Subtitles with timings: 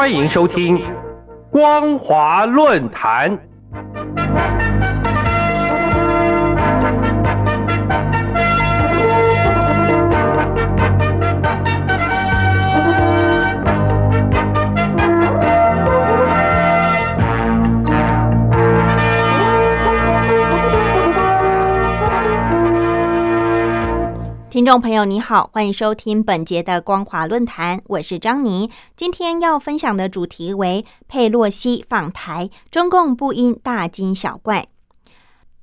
[0.00, 0.78] 欢迎收听
[1.50, 3.30] 《光华论坛》。
[24.50, 28.68] 听众朋友，你好，欢迎收听本节的光华论坛，我是张妮。
[28.96, 34.66] 今天要分享的主题为佩洛西访台，中共不应大惊小怪。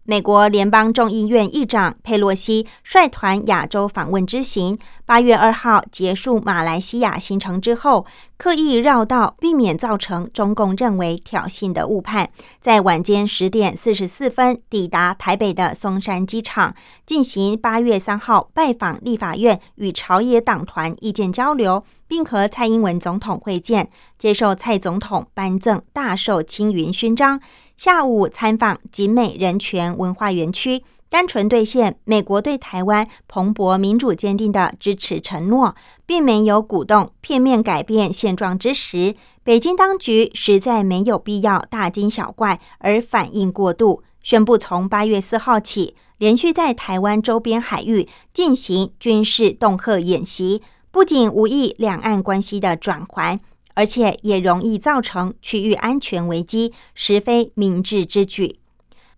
[0.04, 8.05] 美国联邦众议院议长佩洛西率团亚洲访问之行，八月二号结束马来西亚行程之后，
[8.38, 16.75] 刻意绕道，避免造成中共认为挑衅的误判，在晚间十点四十四分抵达台北的松山机场，
[17.05, 27.39] 进行八月三号拜访立法院与朝野党团意见交流，并和蔡英文总统会见，接受蔡总统颁赠大寿青云勋章。
[27.77, 50.61] 下午参访景美人权文化园区，单纯兑现美国对台湾蓬勃民主坚定的支持承诺，并没有鼓动片面改变现状之时，北京当局实在没有必要大惊小怪而反应过度，宣布从八月四号起，连续在台湾周边海域进行军事恫吓演习，
[50.92, 53.39] 不仅无意两岸关系的转圜。
[53.73, 58.58] 而且也容易造成区域安全危机，实非明智之举。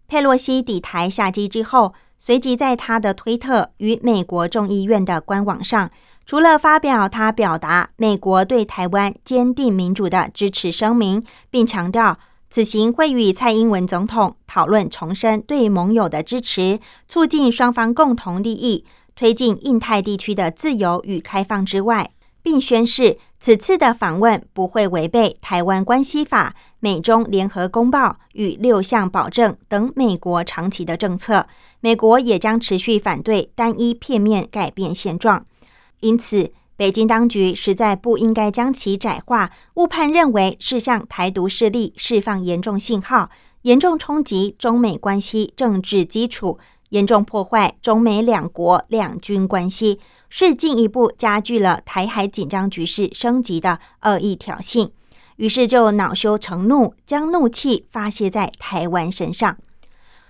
[0.09, 5.91] 佩洛西抵台下机之后，随即在他的推特与美国众议院的官网上，
[6.25, 12.17] 除了发表他表达美国对台湾坚定民主的支持声明，并强调
[12.49, 18.83] 此行会与蔡英文总统讨论重申对盟友的支持，促进双方共同利益，
[19.15, 22.09] 推进印太地区的自由与开放之外，
[22.41, 23.17] 并宣示。
[23.41, 31.47] 此次的访问不会违背《台湾关系法》、美中联合公报与六项保证等美国长期的政策。
[31.79, 35.45] 美国也将持续反对单一片面改变现状。
[36.01, 43.29] 因此，北京当局实在不应该将其窄化、误判，认为是向台独势力释放严重信号，
[43.61, 46.59] 严重冲击中美关系政治基础，
[46.89, 50.01] 严重破坏中美两国两军关系。
[50.29, 54.91] 是进一步加剧了台海紧张局势升级的恶意挑衅，
[55.37, 59.57] 于是就恼羞成怒，将怒气发泄在台湾身上。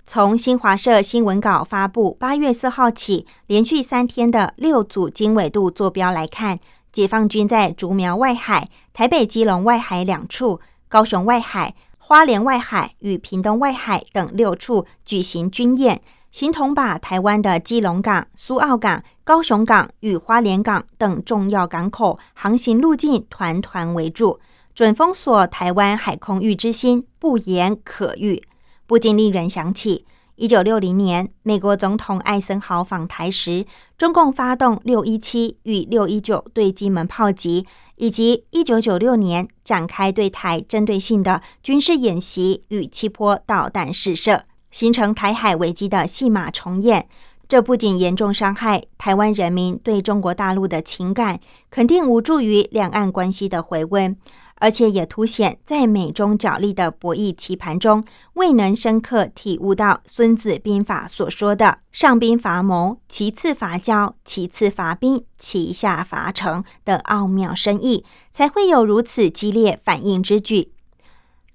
[0.06, 6.58] 从新华社新闻稿发布八月四号起，连续三天的六组经纬度坐标来看，
[6.90, 16.00] 解放军在竹苗外海、台北基隆外海两处、高雄外海、花莲外海与屏东外海等六处举行军演。
[16.32, 24.40] 形同把台湾的基隆港、苏澳港、高雄港与花莲港等重要港口航行路径团团围住，
[24.74, 28.42] 准封锁台湾海空域之心不言可喻。
[28.88, 30.04] 不禁令人想起
[30.34, 33.64] 一九六零年美国总统艾森豪访台时，
[33.96, 37.64] 中共发动六一七与六一九对金门炮击，
[37.98, 44.46] 以及一九九六年展开对台针对性的军事演习与七波导弹试射。
[44.72, 47.08] 形成台海危机的戏码重演，
[47.50, 54.16] 这不仅严重伤害台湾人民对中国大陆的情感，肯定无助于两岸关系的回温，
[54.58, 70.70] 而且也凸显在美中角力的博弈棋盘中，未能深刻体悟到《孙子兵法》所说的“上兵伐谋，其次伐交，其次伐兵，其下伐城”的奥妙深意，才会有如此激烈反应之举。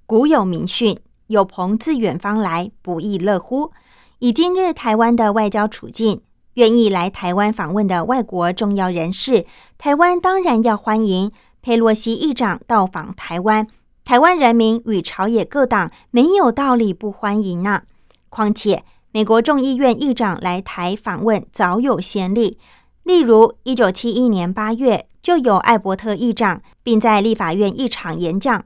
[0.06, 0.98] 古有名训。
[1.28, 3.72] 有朋自远方来，不亦乐乎？
[4.20, 6.22] 以今日台湾的外交处境，
[6.54, 9.46] 愿意来台湾访问的外国重要人士，
[9.78, 11.32] 台湾当然要欢迎
[11.62, 13.68] 佩洛西议长到访台湾。
[14.06, 17.84] 台湾人民与朝野各党没有道理不欢迎呐。
[18.30, 22.58] 况且，美国众议院议长来台访问早有先例，
[23.04, 28.64] 例如一九七一年八月就有艾伯特议长，并在立法院一场演讲。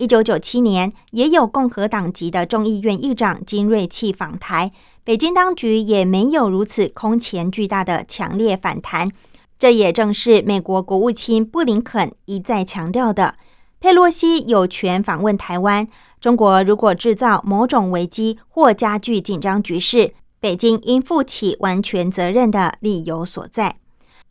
[0.00, 4.72] 一九九七年，也有共和党籍的众议院议长金瑞气访台，
[5.04, 9.10] 北京当局也没有如此空前巨大的强烈反弹。
[9.58, 13.34] 这也正是美国国务卿布林肯一再强调的：
[13.78, 15.86] 佩洛西有权访问台湾。
[16.18, 23.76] 中国如果制造某种危机或加剧紧张局势，北京应负起完全责任的理由所在。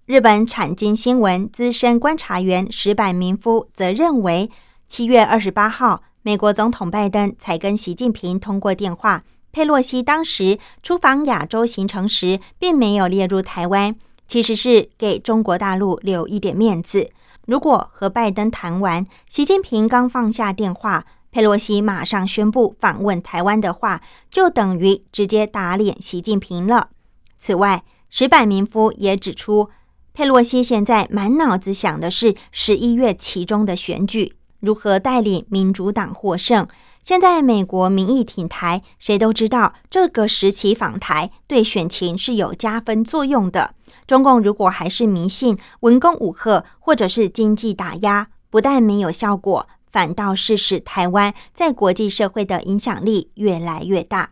[0.08, 4.50] 日本产经新闻资深观察员石坂明夫则认为。
[4.90, 9.24] 七月二十八号，美国总统拜登才跟习近平通过电话。
[9.52, 13.96] 佩洛西当时出访亚洲行程时，并没有列入台湾，
[14.28, 17.12] 其实是给中国大陆留一点面子。
[17.46, 24.02] 如果和拜登谈完，习近平刚放下电话，佩洛西马上宣布访问台湾的话，
[24.32, 26.90] 就等于直接打脸习近平了。
[27.38, 29.70] 此外，石柏民夫也指出，
[30.14, 36.68] 佩洛西现在满脑子想的是十一月其中的选举，如何带领民主党获胜。
[37.02, 43.74] 现在美国民意挺台，谁都知道这个时期访台对选情是有加分作用的。
[44.06, 54.32] 中共如果还是迷信文攻武赫或者是经济打压，不但没有效果，反倒是使台湾在国际社会的影响力越来越大。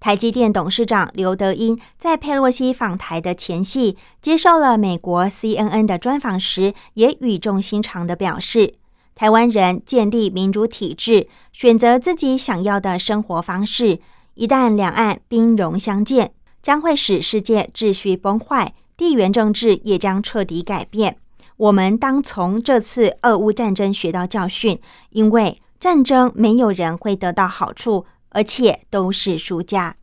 [0.00, 8.74] 台积电董事长刘德英在佩洛西访台的前夕，接受了美国 CNN 的专访时，也语重心长的表示。
[9.16, 13.98] 台湾人建立民主体制，选择自己想要的生活方式。
[14.34, 16.32] 一旦两岸兵戎相见，
[16.62, 21.16] 将会使世界秩序崩坏，地缘政治也将彻底改变。
[21.56, 24.78] 我们当从这次俄乌战争学到教训，
[25.08, 29.96] 因为战争没有人会得到好处，而且都是输家。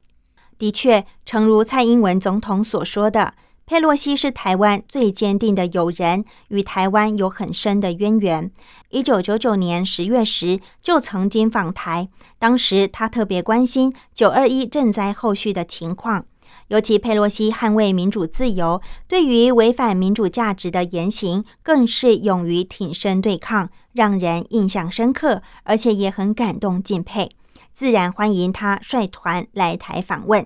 [0.58, 3.36] 的确，诚如蔡英文总统所说的。
[3.66, 8.52] 佩洛西是台湾最坚定的友人，与台湾有很深的渊源。
[8.90, 16.26] 一九九九年十月时就曾经访台，当时他特别关心九二一赈灾后续的情况，
[16.68, 27.30] 尤其佩洛西捍卫民主自由，对于违反民主价值的言行，更是勇于挺身对抗，让人印象深刻，而且也很感动敬佩。
[27.74, 30.46] 自然欢迎他率团来台访问。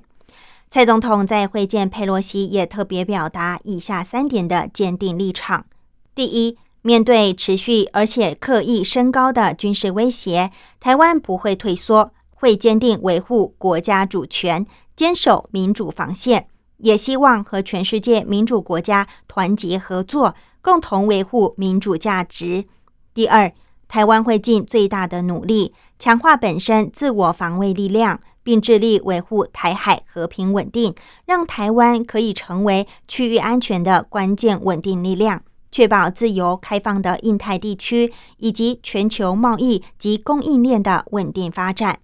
[0.69, 5.65] 蔡总统在会见佩洛西，也特别表达以下三点的坚定立场：
[6.13, 16.47] 第一，面对持续而且刻意升高的军事威胁，台湾不会退缩，会坚定维护国家主权，坚守民主防线，
[16.79, 22.65] 也希望和全世界民主国家团结合作，共同维护民主价值。
[23.13, 23.51] 第二，
[23.87, 28.19] 台湾会尽最大的努力，强化本身自我防卫力量。
[28.47, 30.95] 并致力维护台海和平稳定，
[31.25, 41.99] 让台湾可以成为区域安全的关键稳定力量，确保自由开放的印太地区以及全球贸易及供应链的稳定发展。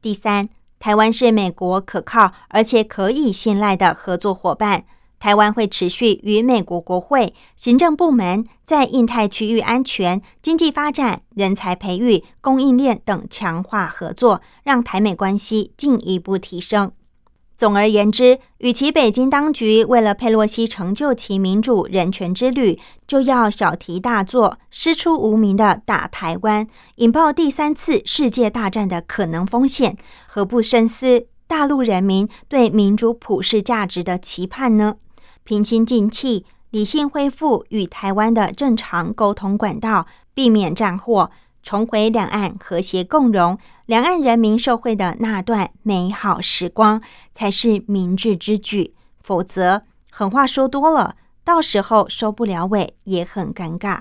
[0.00, 0.48] 第三，
[0.78, 4.84] 台湾是美国可靠而且可以信赖的合作伙伴。
[5.18, 16.92] 台湾会持续与美国国会、行政部门在印太区域安全、经济发展、人才培育、供应链等强化合作，让台美关系进一步提升。
[17.56, 26.68] 总而言之，与其北京当局为了佩洛西成就其民主人权之旅，就要小题大做、师出无名的打台湾，
[26.98, 29.96] 引爆第三次世界大战的可能风险，
[30.28, 34.94] 何不深思大陆人民对民主普世价值的期盼呢？
[35.48, 41.30] 平心静气，理性恢复与台湾的正常沟通管道，避免战祸，
[41.62, 43.56] 重回两岸和谐共荣、
[43.86, 47.00] 两岸人民社会的那段美好时光，
[47.32, 48.94] 才是明智之举。
[49.20, 54.00] 否则，狠话说多了，到时候收不了尾，也很尴尬。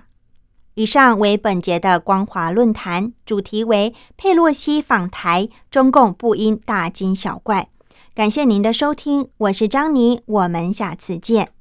[0.73, 7.69] 以上为本节的光华论坛，主题为佩洛西访台，中共不应大惊小怪。
[8.17, 11.56] 感谢您的收听，我是张妮，我们下次见。